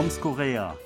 [0.00, 0.78] Toms Korea.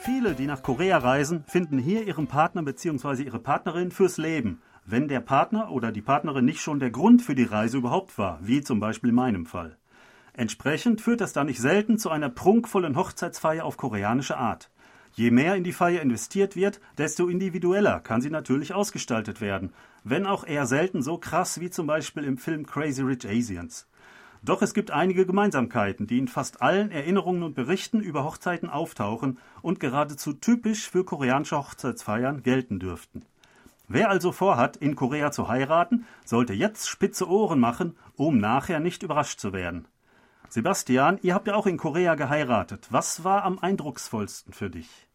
[0.00, 3.22] Viele, die nach Korea reisen, finden hier ihren Partner bzw.
[3.22, 7.34] ihre Partnerin fürs Leben, wenn der Partner oder die Partnerin nicht schon der Grund für
[7.34, 9.78] die Reise überhaupt war, wie zum Beispiel in meinem Fall.
[10.34, 14.70] Entsprechend führt das da nicht selten zu einer prunkvollen Hochzeitsfeier auf koreanische Art.
[15.12, 19.72] Je mehr in die Feier investiert wird, desto individueller kann sie natürlich ausgestaltet werden,
[20.04, 23.86] wenn auch eher selten so krass wie zum Beispiel im Film Crazy Rich Asians.
[24.42, 29.38] Doch es gibt einige Gemeinsamkeiten, die in fast allen Erinnerungen und Berichten über Hochzeiten auftauchen
[29.60, 33.22] und geradezu typisch für koreanische Hochzeitsfeiern gelten dürften.
[33.86, 39.02] Wer also vorhat, in Korea zu heiraten, sollte jetzt spitze Ohren machen, um nachher nicht
[39.02, 39.86] überrascht zu werden.
[40.48, 42.86] Sebastian, ihr habt ja auch in Korea geheiratet.
[42.90, 45.09] Was war am eindrucksvollsten für dich?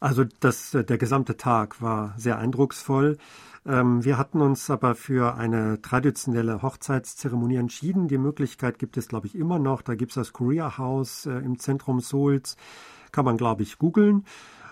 [0.00, 3.18] Also das, der gesamte Tag war sehr eindrucksvoll.
[3.66, 8.08] Ähm, wir hatten uns aber für eine traditionelle Hochzeitszeremonie entschieden.
[8.08, 9.82] Die Möglichkeit gibt es, glaube ich, immer noch.
[9.82, 12.56] Da gibt es das Korea House äh, im Zentrum Seouls.
[13.12, 14.24] Kann man, glaube ich, googeln.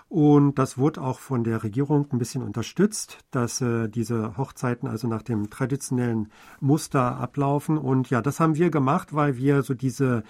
[0.07, 5.07] Und das wurde auch von der Regierung ein bisschen unterstützt, dass äh, diese Hochzeiten also
[5.07, 7.77] nach dem traditionellen Muster ablaufen.
[7.77, 10.23] Und ja, das haben wir gemacht, weil wir so diese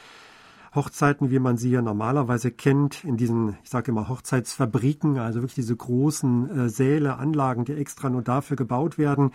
[0.75, 5.55] Hochzeiten, wie man sie ja normalerweise kennt, in diesen, ich sage immer, Hochzeitsfabriken, also wirklich
[5.55, 9.31] diese großen äh, Säle, Anlagen, die extra nur dafür gebaut werden,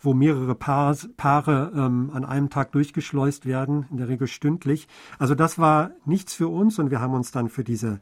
[0.00, 4.86] wo mehrere Paar, Paare ähm, an einem Tag durchgeschleust werden, in der Regel stündlich.
[5.18, 7.98] Also das war nichts für uns und wir haben uns dann für diese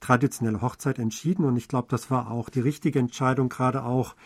[0.00, 4.16] traditionelle Hochzeit entschieden und ich glaube, das war auch die richtige Entscheidung, gerade auch,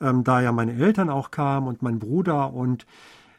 [0.00, 2.86] ähm, da ja meine Eltern auch kamen und mein Bruder und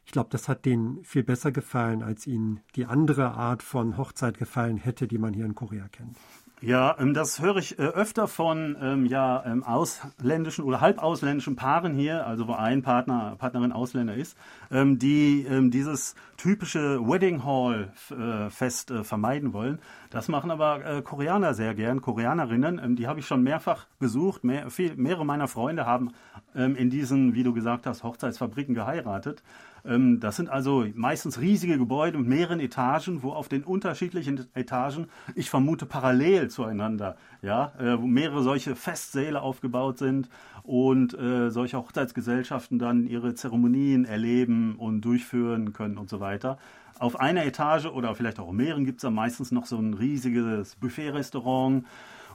[0.08, 4.38] ich glaube, das hat denen viel besser gefallen, als ihnen die andere Art von Hochzeit
[4.38, 6.18] gefallen hätte, die man hier in Korea kennt.
[6.60, 11.94] Ja, ähm, das höre ich äh, öfter von ähm, ja, ähm, ausländischen oder halbausländischen Paaren
[11.94, 14.36] hier, also wo ein Partner, Partnerin Ausländer ist,
[14.70, 19.80] die dieses typische Wedding Hall äh, Fest äh, vermeiden wollen.
[20.10, 22.96] Das machen aber Koreaner sehr gern, Koreanerinnen.
[22.96, 24.46] Die habe ich schon mehrfach besucht.
[24.46, 26.12] Mehr, viel, mehrere meiner Freunde haben
[26.54, 29.44] in diesen, wie du gesagt hast, Hochzeitsfabriken geheiratet.
[29.84, 35.50] Das sind also meistens riesige Gebäude mit mehreren Etagen, wo auf den unterschiedlichen Etagen, ich
[35.50, 40.30] vermute parallel zueinander, ja, äh, wo mehrere solche Festsäle aufgebaut sind
[40.64, 46.58] und äh, solche Hochzeitsgesellschaften dann ihre Zeremonien erleben und durchführen können und so weiter.
[47.00, 50.76] Auf einer Etage oder vielleicht auch mehreren gibt es dann meistens noch so ein riesiges
[50.76, 51.86] Buffet-Restaurant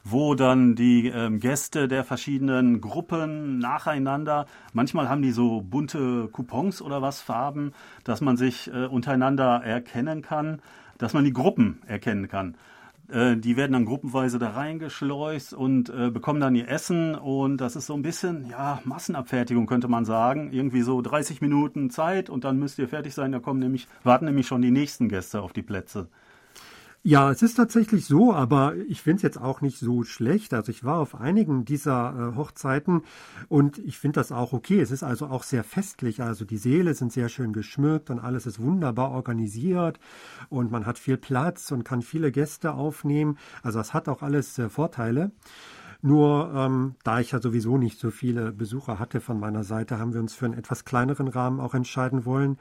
[0.05, 6.83] wo dann die ähm, Gäste der verschiedenen Gruppen nacheinander, manchmal haben die so bunte Coupons
[6.83, 7.73] oder was, Farben,
[8.05, 10.61] dass man sich äh, untereinander erkennen kann,
[10.99, 12.56] dass man die Gruppen erkennen kann.
[13.12, 17.77] Äh, die werden dann gruppenweise da reingeschleust und äh, bekommen dann ihr Essen und das
[17.77, 20.50] ist so ein bisschen, ja, Massenabfertigung könnte man sagen.
[20.53, 24.25] Irgendwie so 30 Minuten Zeit und dann müsst ihr fertig sein, da kommen nämlich, warten
[24.25, 26.09] nämlich schon die nächsten Gäste auf die Plätze.
[27.05, 30.55] Ja, es ist tatsächlich so, aber ich finde es jetzt auch nicht so schlecht.
[30.55, 33.03] Also ich war auf einigen dieser äh, Hochzeiten
[33.49, 34.81] und ich finde das auch okay.
[34.81, 36.23] Es ist also auch sehr festlich.
[36.23, 39.99] Also die Säle sind sehr schön geschmückt und alles ist wunderbar organisiert
[40.49, 43.37] und man hat viel Platz und kann viele Gäste aufnehmen.
[43.65, 45.33] Also es hat auch alles äh, Vorteile.
[46.03, 50.15] Nur ähm, da ich ja sowieso nicht so viele Besucher hatte von meiner Seite, haben
[50.15, 52.59] wir uns für einen etwas kleineren Rahmen auch entscheiden wollen.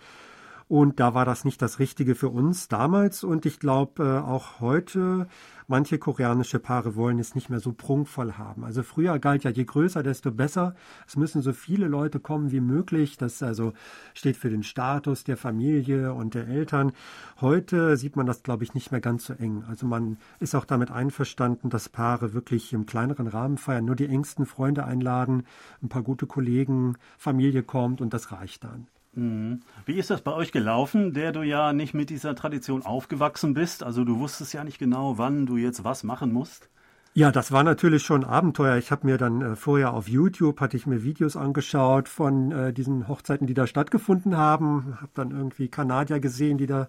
[0.72, 3.26] Und da war das nicht das Richtige für uns damals.
[3.26, 5.28] Und ich glaube äh, auch heute,
[5.68, 8.64] manche koreanische Paare wollen es nicht mehr so prunkvoll haben.
[8.64, 10.74] Also früher galt ja, je größer, desto besser.
[11.06, 13.18] Es müssen so viele Leute kommen wie möglich.
[13.18, 13.74] Das also
[14.14, 16.94] steht für den Status der Familie und der Eltern.
[17.42, 19.66] Heute sieht man das, glaube ich, nicht mehr ganz so eng.
[19.68, 24.08] Also man ist auch damit einverstanden, dass Paare wirklich im kleineren Rahmen feiern, nur die
[24.08, 25.44] engsten Freunde einladen,
[25.84, 28.88] ein paar gute Kollegen, Familie kommt und das reicht dann.
[29.14, 29.62] Mhm.
[29.86, 33.84] Wie ist das bei euch gelaufen, der du ja nicht mit dieser Tradition aufgewachsen bist?
[33.84, 36.70] Also du wusstest ja nicht genau, wann du jetzt was machen musst.
[37.14, 38.78] Ja, das war natürlich schon Abenteuer.
[38.78, 42.72] Ich habe mir dann äh, vorher auf YouTube hatte ich mir Videos angeschaut von äh,
[42.72, 44.98] diesen Hochzeiten, die da stattgefunden haben.
[45.02, 46.88] Habe dann irgendwie Kanadier gesehen, die da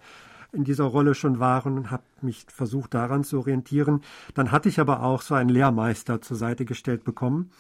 [0.53, 4.03] in dieser Rolle schon waren und habe mich versucht daran zu orientieren.
[4.35, 7.51] Dann hatte ich aber auch so einen Lehrmeister zur Seite gestellt bekommen.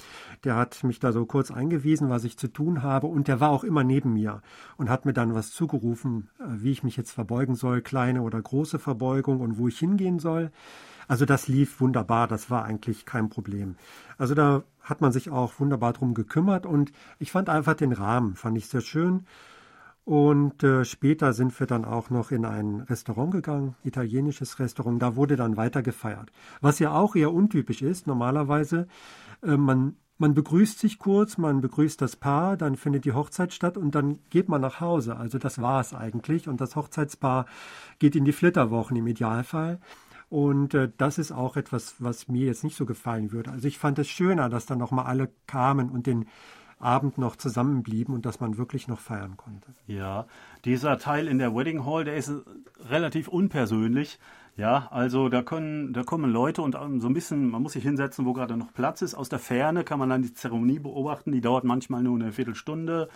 [0.44, 3.50] Der hat mich da so kurz eingewiesen, was ich zu tun habe und der war
[3.50, 4.42] auch immer neben mir
[4.76, 8.40] und hat mir dann was zugerufen, äh, wie ich mich jetzt verbeugen soll, kleine oder
[8.40, 10.50] große Verbeugung und wo ich hingehen soll.
[11.08, 13.76] Also das lief wunderbar, das war eigentlich kein Problem.
[14.18, 18.34] Also da hat man sich auch wunderbar drum gekümmert und ich fand einfach den Rahmen,
[18.36, 19.26] fand ich sehr schön.
[20.04, 25.00] Und äh, später sind wir dann auch noch in ein Restaurant gegangen, italienisches Restaurant.
[25.00, 26.32] Da wurde dann weiter gefeiert.
[26.60, 28.06] Was ja auch eher untypisch ist.
[28.06, 28.88] Normalerweise,
[29.43, 33.76] äh, man man begrüßt sich kurz, man begrüßt das Paar, dann findet die Hochzeit statt
[33.76, 35.16] und dann geht man nach Hause.
[35.16, 36.46] Also das war es eigentlich.
[36.46, 37.46] Und das Hochzeitspaar
[37.99, 39.81] geht in die Flitterwochen im Idealfall.
[40.28, 43.50] Und äh, das ist auch etwas, was mir jetzt nicht so gefallen würde.
[43.50, 46.26] Also ich fand es schöner, dass dann nochmal alle kamen und den
[46.82, 49.69] Abend noch zusammenblieben und dass man wirklich noch feiern konnte.
[49.87, 50.26] Ja,
[50.64, 52.32] dieser Teil in der Wedding Hall, der ist
[52.88, 54.19] relativ unpersönlich.
[54.56, 57.84] Ja, also da können, da kommen Leute und ähm, so ein bisschen, man muss sich
[57.84, 59.14] hinsetzen, wo gerade noch Platz ist.
[59.14, 63.08] Aus der Ferne kann man dann die Zeremonie beobachten, die dauert manchmal nur eine Viertelstunde.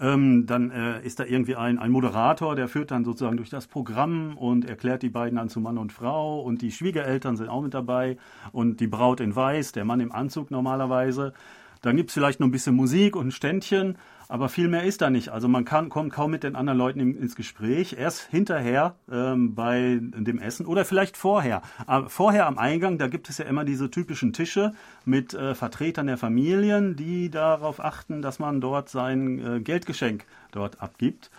[0.00, 3.66] Ähm, dann äh, ist da irgendwie ein, ein Moderator, der führt dann sozusagen durch das
[3.66, 7.60] Programm und erklärt die beiden dann zu Mann und Frau und die Schwiegereltern sind auch
[7.60, 8.16] mit dabei
[8.50, 11.34] und die Braut in Weiß, der Mann im Anzug normalerweise.
[11.82, 13.96] Dann gibt es vielleicht noch ein bisschen Musik und ein Ständchen,
[14.28, 15.30] aber viel mehr ist da nicht.
[15.30, 17.96] Also man kann, kommt kaum mit den anderen Leuten ins Gespräch.
[17.98, 21.62] Erst hinterher ähm, bei dem Essen oder vielleicht vorher.
[21.86, 24.72] Aber vorher am Eingang, da gibt es ja immer diese typischen Tische
[25.04, 30.80] mit äh, Vertretern der Familien, die darauf achten, dass man dort sein äh, Geldgeschenk dort
[30.80, 31.30] abgibt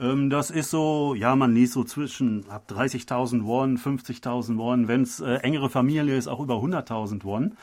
[0.00, 5.02] ähm, das ist so, ja, man liest so zwischen ab 30.000 Won, 50.000 Won, wenn
[5.02, 7.56] es äh, engere Familie ist, auch über 100.000 Won.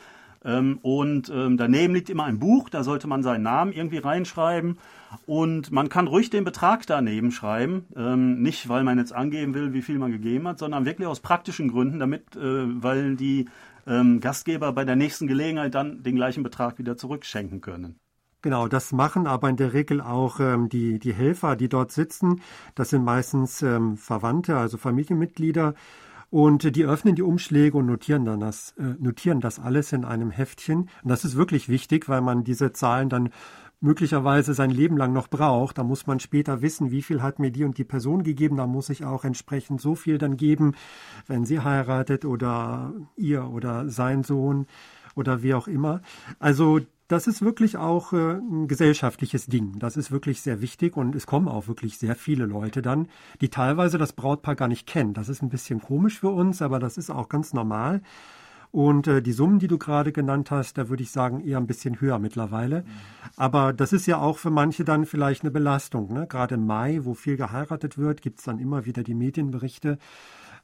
[0.46, 4.78] Ähm, und ähm, daneben liegt immer ein Buch, da sollte man seinen Namen irgendwie reinschreiben.
[5.26, 7.86] Und man kann ruhig den Betrag daneben schreiben.
[7.96, 11.20] Ähm, nicht, weil man jetzt angeben will, wie viel man gegeben hat, sondern wirklich aus
[11.20, 13.46] praktischen Gründen, damit, äh, weil die
[13.88, 18.00] Gastgeber bei der nächsten Gelegenheit dann den gleichen Betrag wieder zurückschenken können.
[18.42, 22.42] Genau, das machen aber in der Regel auch ähm, die, die Helfer, die dort sitzen.
[22.76, 25.74] Das sind meistens ähm, Verwandte, also Familienmitglieder.
[26.36, 30.30] Und die öffnen die Umschläge und notieren dann das, äh, notieren das alles in einem
[30.30, 30.80] Heftchen.
[31.02, 33.30] Und das ist wirklich wichtig, weil man diese Zahlen dann
[33.80, 35.78] möglicherweise sein Leben lang noch braucht.
[35.78, 38.58] Da muss man später wissen, wie viel hat mir die und die Person gegeben.
[38.58, 40.74] Da muss ich auch entsprechend so viel dann geben,
[41.26, 44.66] wenn sie heiratet oder ihr oder sein Sohn
[45.14, 46.02] oder wie auch immer.
[46.38, 49.78] Also das ist wirklich auch äh, ein gesellschaftliches Ding.
[49.78, 53.08] Das ist wirklich sehr wichtig und es kommen auch wirklich sehr viele Leute dann,
[53.40, 55.14] die teilweise das Brautpaar gar nicht kennen.
[55.14, 58.02] Das ist ein bisschen komisch für uns, aber das ist auch ganz normal.
[58.72, 61.66] Und äh, die Summen, die du gerade genannt hast, da würde ich sagen, eher ein
[61.66, 62.84] bisschen höher mittlerweile.
[63.36, 66.12] Aber das ist ja auch für manche dann vielleicht eine Belastung.
[66.12, 66.26] Ne?
[66.26, 69.98] Gerade im Mai, wo viel geheiratet wird, gibt es dann immer wieder die Medienberichte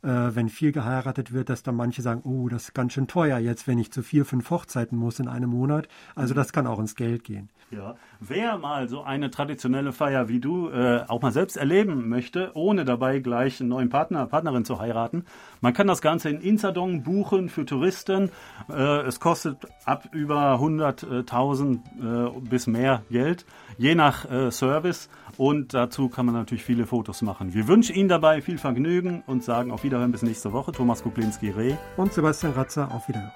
[0.02, 3.38] äh, wenn viel geheiratet wird, dass dann manche sagen, oh, das ist ganz schön teuer
[3.38, 5.88] jetzt, wenn ich zu vier, fünf Hochzeiten muss in einem Monat.
[6.14, 7.48] Also das kann auch ins Geld gehen.
[7.70, 12.50] Ja, wer mal so eine traditionelle Feier wie du äh, auch mal selbst erleben möchte,
[12.54, 15.24] ohne dabei gleich einen neuen Partner, Partnerin zu heiraten,
[15.62, 18.30] man kann das Ganze in Insadong buchen für Touristen.
[18.68, 19.56] Äh, es kostet
[19.86, 23.46] ab über 100.000 äh, bis mehr Geld,
[23.78, 25.08] je nach äh, Service.
[25.38, 27.54] Und dazu kann man natürlich viele Fotos machen.
[27.54, 30.72] Wir wünschen Ihnen dabei viel Vergnügen und sagen auf Wiederhören bis nächste Woche.
[30.72, 33.30] Thomas Kuklinski-Reh und Sebastian Ratzer auf Wiederhören.